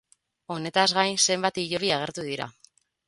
[0.53, 2.53] Honetaz gain, zenbait hilobi agertu dira.